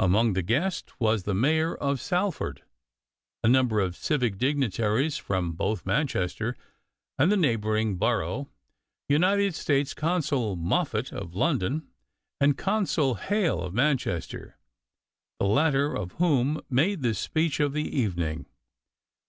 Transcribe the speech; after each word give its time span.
Among 0.00 0.32
the 0.32 0.42
guests 0.42 0.92
were 0.98 1.18
the 1.18 1.34
Mayor 1.36 1.72
of 1.76 2.00
Salford, 2.00 2.64
a 3.44 3.48
number 3.48 3.78
of 3.78 3.94
civic 3.94 4.36
dignitaries 4.36 5.18
from 5.18 5.52
both 5.52 5.86
Manchester 5.86 6.56
and 7.16 7.30
the 7.30 7.36
neighboring 7.36 7.94
borough, 7.96 8.48
United 9.08 9.54
States 9.54 9.94
Consul 9.94 10.56
Moffat 10.56 11.12
of 11.12 11.36
London 11.36 11.86
and 12.40 12.58
Consul 12.58 13.14
Hale 13.14 13.60
of 13.60 13.72
Manchester, 13.72 14.58
the 15.38 15.46
latter 15.46 15.94
of 15.96 16.10
whom 16.14 16.60
made 16.68 17.02
the 17.02 17.14
speech 17.14 17.60
of 17.60 17.72
the 17.72 17.86
evening. 17.86 18.46